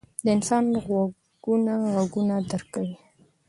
•د 0.25 0.27
انسان 0.37 0.65
غوږونه 0.83 1.73
ږغونه 1.93 2.35
درک 2.49 2.67
کوي. 2.73 2.93